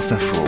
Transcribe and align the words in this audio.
France 0.00 0.12
Info. 0.12 0.44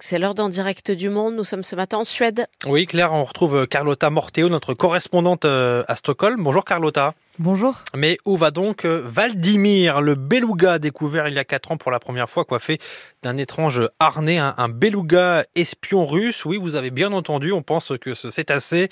C'est 0.00 0.18
l'heure 0.18 0.34
d'en 0.34 0.48
direct 0.48 0.90
du 0.90 1.10
monde. 1.10 1.36
Nous 1.36 1.44
sommes 1.44 1.62
ce 1.62 1.76
matin 1.76 1.98
en 1.98 2.04
Suède. 2.04 2.48
Oui, 2.66 2.84
Claire, 2.84 3.12
on 3.12 3.22
retrouve 3.22 3.68
Carlotta 3.68 4.10
Morteo, 4.10 4.48
notre 4.48 4.74
correspondante 4.74 5.44
euh, 5.44 5.84
à 5.86 5.94
Stockholm. 5.94 6.42
Bonjour 6.42 6.64
Carlotta. 6.64 7.14
Bonjour. 7.42 7.84
Mais 7.96 8.18
où 8.26 8.36
va 8.36 8.50
donc 8.50 8.84
euh, 8.84 9.02
Valdimir, 9.02 10.02
le 10.02 10.14
beluga 10.14 10.78
découvert 10.78 11.26
il 11.26 11.32
y 11.32 11.38
a 11.38 11.44
4 11.44 11.72
ans 11.72 11.76
pour 11.78 11.90
la 11.90 11.98
première 11.98 12.28
fois, 12.28 12.44
coiffé 12.44 12.76
d'un 13.22 13.38
étrange 13.38 13.80
harnais, 13.98 14.36
un, 14.36 14.68
beluga 14.68 15.44
espion 15.54 16.04
russe? 16.04 16.44
Oui, 16.44 16.58
vous 16.58 16.76
avez 16.76 16.90
bien 16.90 17.14
entendu, 17.14 17.50
on 17.52 17.62
pense 17.62 17.94
que 17.98 18.12
ce 18.12 18.28
cétacé 18.28 18.90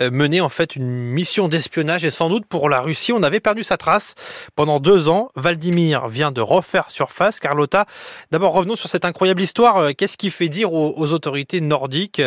euh, 0.00 0.12
menait 0.12 0.38
en 0.38 0.48
fait 0.48 0.76
une 0.76 0.86
mission 0.86 1.48
d'espionnage 1.48 2.04
et 2.04 2.10
sans 2.10 2.28
doute 2.28 2.46
pour 2.46 2.68
la 2.68 2.80
Russie, 2.80 3.12
on 3.12 3.24
avait 3.24 3.40
perdu 3.40 3.64
sa 3.64 3.76
trace 3.76 4.14
pendant 4.54 4.78
deux 4.78 5.08
ans. 5.08 5.26
Valdimir 5.34 6.06
vient 6.06 6.30
de 6.30 6.40
refaire 6.40 6.92
surface. 6.92 7.40
Carlotta, 7.40 7.86
d'abord 8.30 8.52
revenons 8.52 8.76
sur 8.76 8.88
cette 8.88 9.06
incroyable 9.06 9.42
histoire. 9.42 9.76
Euh, 9.78 9.90
qu'est-ce 9.90 10.16
qui 10.16 10.30
fait 10.30 10.48
dire 10.48 10.72
aux, 10.72 11.12
autorités 11.12 11.60
nordiques 11.60 12.22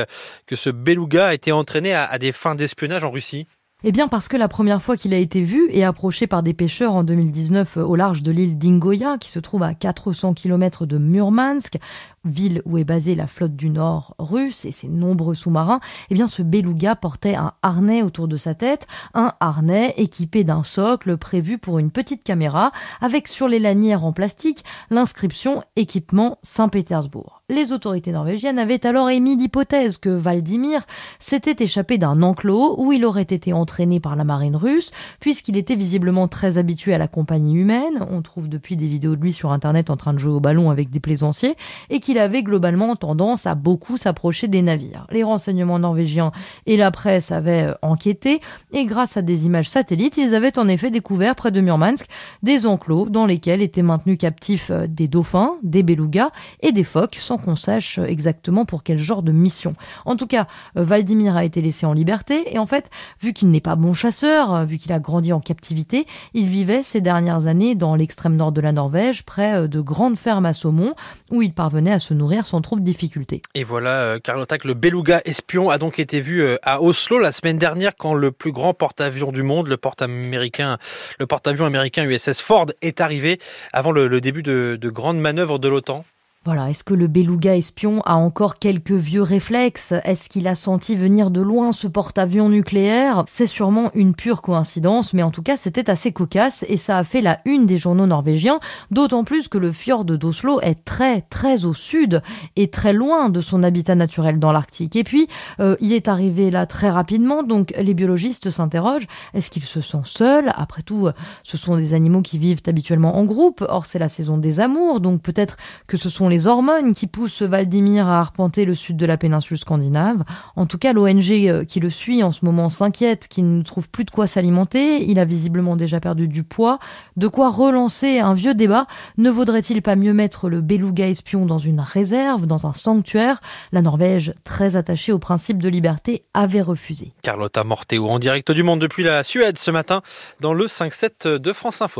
que 0.47 0.57
ce 0.57 0.69
beluga 0.69 1.27
a 1.27 1.33
été 1.33 1.53
entraîné 1.53 1.93
à 1.93 2.17
des 2.17 2.33
fins 2.33 2.55
d'espionnage 2.55 3.05
en 3.05 3.11
Russie? 3.11 3.47
Eh 3.83 3.91
bien 3.91 4.07
parce 4.07 4.27
que 4.27 4.37
la 4.37 4.47
première 4.47 4.81
fois 4.81 4.95
qu'il 4.95 5.13
a 5.13 5.17
été 5.17 5.41
vu 5.41 5.67
et 5.71 5.83
approché 5.83 6.27
par 6.27 6.43
des 6.43 6.53
pêcheurs 6.53 6.93
en 6.93 7.03
2019 7.03 7.77
euh, 7.77 7.83
au 7.83 7.95
large 7.95 8.21
de 8.21 8.31
l'île 8.31 8.57
d'Ingoya, 8.57 9.17
qui 9.17 9.29
se 9.29 9.39
trouve 9.39 9.63
à 9.63 9.73
400 9.73 10.35
km 10.35 10.85
de 10.85 10.99
Murmansk, 10.99 11.79
ville 12.23 12.61
où 12.65 12.77
est 12.77 12.83
basée 12.83 13.15
la 13.15 13.25
flotte 13.25 13.55
du 13.55 13.71
Nord 13.71 14.15
russe 14.19 14.65
et 14.65 14.71
ses 14.71 14.87
nombreux 14.87 15.33
sous-marins, 15.33 15.79
eh 16.11 16.13
bien 16.13 16.27
ce 16.27 16.43
beluga 16.43 16.95
portait 16.95 17.35
un 17.35 17.53
harnais 17.63 18.03
autour 18.03 18.27
de 18.27 18.37
sa 18.37 18.53
tête, 18.53 18.85
un 19.15 19.33
harnais 19.39 19.95
équipé 19.97 20.43
d'un 20.43 20.63
socle 20.63 21.17
prévu 21.17 21.57
pour 21.57 21.79
une 21.79 21.89
petite 21.89 22.23
caméra 22.23 22.71
avec 23.01 23.27
sur 23.27 23.47
les 23.47 23.59
lanières 23.59 24.05
en 24.05 24.13
plastique 24.13 24.63
l'inscription 24.91 25.63
équipement 25.75 26.37
Saint-Pétersbourg. 26.43 27.40
Les 27.51 27.73
autorités 27.73 28.11
norvégiennes 28.13 28.59
avaient 28.59 28.85
alors 28.85 29.09
émis 29.09 29.35
l'hypothèse 29.35 29.97
que 29.97 30.09
Valdimir 30.09 30.85
s'était 31.19 31.63
échappé 31.63 31.97
d'un 31.97 32.21
enclos 32.21 32.75
où 32.77 32.93
il 32.93 33.03
aurait 33.03 33.23
été 33.23 33.51
entraîné 33.51 33.99
par 33.99 34.15
la 34.15 34.23
marine 34.23 34.55
russe, 34.55 34.91
puisqu'il 35.19 35.57
était 35.57 35.75
visiblement 35.75 36.27
très 36.27 36.57
habitué 36.57 36.93
à 36.93 36.97
la 36.97 37.09
compagnie 37.09 37.55
humaine. 37.55 38.07
On 38.09 38.21
trouve 38.21 38.47
depuis 38.47 38.77
des 38.77 38.87
vidéos 38.87 39.15
de 39.15 39.21
lui 39.21 39.33
sur 39.33 39.51
internet 39.51 39.89
en 39.89 39.97
train 39.97 40.13
de 40.13 40.19
jouer 40.19 40.31
au 40.31 40.39
ballon 40.39 40.69
avec 40.69 40.89
des 40.89 40.99
plaisanciers 40.99 41.55
et 41.89 41.99
qui 41.99 42.11
il 42.11 42.19
avait 42.19 42.43
globalement 42.43 42.97
tendance 42.97 43.45
à 43.45 43.55
beaucoup 43.55 43.95
s'approcher 43.95 44.49
des 44.49 44.61
navires. 44.61 45.07
Les 45.11 45.23
renseignements 45.23 45.79
norvégiens 45.79 46.33
et 46.65 46.75
la 46.75 46.91
presse 46.91 47.31
avaient 47.31 47.69
euh, 47.69 47.73
enquêté 47.81 48.41
et 48.73 48.83
grâce 48.83 49.15
à 49.15 49.21
des 49.21 49.45
images 49.45 49.69
satellites, 49.69 50.17
ils 50.17 50.35
avaient 50.35 50.59
en 50.59 50.67
effet 50.67 50.91
découvert 50.91 51.35
près 51.35 51.51
de 51.51 51.61
Murmansk 51.61 52.05
des 52.43 52.65
enclos 52.65 53.07
dans 53.07 53.25
lesquels 53.25 53.61
étaient 53.61 53.81
maintenus 53.81 54.17
captifs 54.17 54.71
euh, 54.71 54.87
des 54.87 55.07
dauphins, 55.07 55.53
des 55.63 55.83
belugas 55.83 56.31
et 56.61 56.73
des 56.73 56.83
phoques 56.83 57.15
qu'on 57.41 57.55
sache 57.55 57.99
euh, 57.99 58.05
exactement 58.05 58.65
pour 58.65 58.83
quel 58.83 58.97
genre 58.97 59.23
de 59.23 59.31
mission. 59.31 59.73
En 60.05 60.15
tout 60.15 60.27
cas, 60.27 60.47
Valdimir 60.75 61.35
a 61.35 61.43
été 61.43 61.61
laissé 61.61 61.85
en 61.85 61.93
liberté 61.93 62.53
et 62.53 62.59
en 62.59 62.65
fait, 62.65 62.89
vu 63.19 63.33
qu'il 63.33 63.49
n'est 63.49 63.61
pas 63.61 63.75
bon 63.75 63.93
chasseur, 63.93 64.65
vu 64.65 64.77
qu'il 64.77 64.91
a 64.93 64.99
grandi 64.99 65.33
en 65.33 65.39
captivité, 65.39 66.05
il 66.33 66.45
vivait 66.45 66.83
ces 66.83 67.01
dernières 67.01 67.47
années 67.47 67.75
dans 67.75 67.95
l'extrême 67.95 68.35
nord 68.35 68.51
de 68.51 68.61
la 68.61 68.71
Norvège, 68.71 69.23
près 69.23 69.67
de 69.67 69.81
grandes 69.81 70.17
fermes 70.17 70.45
à 70.45 70.53
saumon, 70.53 70.93
où 71.29 71.41
il 71.41 71.53
parvenait 71.53 71.91
à 71.91 71.99
se 71.99 72.13
nourrir 72.13 72.45
sans 72.45 72.61
trop 72.61 72.75
de 72.75 72.81
difficultés. 72.81 73.41
Et 73.55 73.63
voilà, 73.63 74.01
euh, 74.01 74.19
Carlotta, 74.19 74.57
le 74.63 74.73
beluga 74.73 75.21
espion 75.25 75.69
a 75.69 75.77
donc 75.77 75.99
été 75.99 76.19
vu 76.19 76.41
euh, 76.41 76.57
à 76.63 76.81
Oslo 76.81 77.19
la 77.19 77.31
semaine 77.31 77.57
dernière 77.57 77.95
quand 77.95 78.13
le 78.13 78.31
plus 78.31 78.51
grand 78.51 78.73
porte-avions 78.73 79.31
du 79.31 79.43
monde, 79.43 79.67
le 79.67 79.77
porte-américain, 79.77 80.77
le 81.19 81.27
porte-avions 81.27 81.65
américain 81.65 82.03
USS 82.03 82.41
Ford 82.41 82.67
est 82.81 83.01
arrivé 83.01 83.39
avant 83.73 83.91
le, 83.91 84.21
début 84.21 84.43
de 84.43 84.89
grandes 84.89 85.19
manœuvres 85.19 85.57
de 85.57 85.67
l'OTAN. 85.67 86.05
Voilà, 86.43 86.71
est-ce 86.71 86.83
que 86.83 86.95
le 86.95 87.05
beluga 87.05 87.55
espion 87.55 88.01
a 88.01 88.15
encore 88.15 88.57
quelques 88.57 88.89
vieux 88.89 89.21
réflexes? 89.21 89.93
Est-ce 90.03 90.27
qu'il 90.27 90.47
a 90.47 90.55
senti 90.55 90.95
venir 90.95 91.29
de 91.29 91.39
loin 91.39 91.71
ce 91.71 91.85
porte-avions 91.85 92.49
nucléaire? 92.49 93.25
C'est 93.27 93.45
sûrement 93.45 93.91
une 93.93 94.15
pure 94.15 94.41
coïncidence, 94.41 95.13
mais 95.13 95.21
en 95.21 95.29
tout 95.29 95.43
cas 95.43 95.55
c'était 95.55 95.87
assez 95.87 96.11
cocasse 96.11 96.65
et 96.67 96.77
ça 96.77 96.97
a 96.97 97.03
fait 97.03 97.21
la 97.21 97.41
une 97.45 97.67
des 97.67 97.77
journaux 97.77 98.07
norvégiens, 98.07 98.59
d'autant 98.89 99.23
plus 99.23 99.49
que 99.49 99.59
le 99.59 99.71
fjord 99.71 100.03
d'Oslo 100.03 100.59
est 100.61 100.83
très 100.83 101.21
très 101.21 101.63
au 101.63 101.75
sud 101.75 102.23
et 102.55 102.71
très 102.71 102.91
loin 102.91 103.29
de 103.29 103.39
son 103.39 103.61
habitat 103.61 103.93
naturel 103.93 104.39
dans 104.39 104.51
l'Arctique. 104.51 104.95
Et 104.95 105.03
puis 105.03 105.27
euh, 105.59 105.75
il 105.79 105.93
est 105.93 106.07
arrivé 106.07 106.49
là 106.49 106.65
très 106.65 106.89
rapidement, 106.89 107.43
donc 107.43 107.71
les 107.77 107.93
biologistes 107.93 108.49
s'interrogent, 108.49 109.07
est-ce 109.35 109.51
qu'il 109.51 109.61
se 109.61 109.81
sent 109.81 110.01
seul? 110.05 110.51
Après 110.55 110.81
tout, 110.81 111.07
ce 111.43 111.55
sont 111.55 111.77
des 111.77 111.93
animaux 111.93 112.23
qui 112.23 112.39
vivent 112.39 112.63
habituellement 112.65 113.17
en 113.19 113.25
groupe, 113.25 113.63
or 113.69 113.85
c'est 113.85 113.99
la 113.99 114.09
saison 114.09 114.39
des 114.39 114.59
amours, 114.59 115.01
donc 115.01 115.21
peut-être 115.21 115.55
que 115.85 115.97
ce 115.97 116.09
sont 116.09 116.30
les 116.31 116.47
hormones 116.47 116.93
qui 116.93 117.05
poussent 117.05 117.41
Valdimir 117.41 118.07
à 118.07 118.19
arpenter 118.19 118.65
le 118.65 118.73
sud 118.73 118.97
de 118.97 119.05
la 119.05 119.17
péninsule 119.17 119.57
scandinave. 119.57 120.23
En 120.55 120.65
tout 120.65 120.77
cas, 120.77 120.93
l'ONG 120.93 121.29
euh, 121.31 121.65
qui 121.65 121.79
le 121.79 121.89
suit 121.89 122.23
en 122.23 122.31
ce 122.31 122.45
moment 122.45 122.69
s'inquiète 122.69 123.27
qu'il 123.27 123.57
ne 123.57 123.61
trouve 123.61 123.89
plus 123.89 124.05
de 124.05 124.11
quoi 124.11 124.27
s'alimenter. 124.27 125.03
Il 125.03 125.19
a 125.19 125.25
visiblement 125.25 125.75
déjà 125.75 125.99
perdu 125.99 126.27
du 126.27 126.43
poids. 126.43 126.79
De 127.17 127.27
quoi 127.27 127.49
relancer 127.49 128.19
un 128.19 128.33
vieux 128.33 128.55
débat. 128.55 128.87
Ne 129.17 129.29
vaudrait-il 129.29 129.81
pas 129.81 129.95
mieux 129.95 130.13
mettre 130.13 130.49
le 130.49 130.61
beluga 130.61 131.07
espion 131.07 131.45
dans 131.45 131.59
une 131.59 131.81
réserve, 131.81 132.47
dans 132.47 132.65
un 132.65 132.73
sanctuaire? 132.73 133.41
La 133.73 133.81
Norvège, 133.81 134.33
très 134.45 134.77
attachée 134.77 135.11
au 135.11 135.19
principe 135.19 135.61
de 135.61 135.67
liberté, 135.67 136.23
avait 136.33 136.61
refusé. 136.61 137.11
Carlotta 137.23 137.63
Morteo 137.65 138.07
en 138.07 138.19
direct 138.19 138.51
du 138.51 138.63
monde 138.63 138.79
depuis 138.79 139.03
la 139.03 139.23
Suède 139.23 139.59
ce 139.59 139.69
matin 139.69 140.01
dans 140.39 140.53
le 140.53 140.65
5-7 140.67 141.37
de 141.37 141.53
France 141.53 141.81
Info. 141.81 141.99